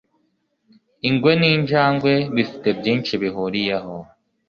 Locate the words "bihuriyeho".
3.21-3.93